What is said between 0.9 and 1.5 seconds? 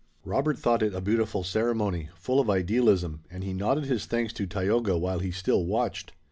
a beautiful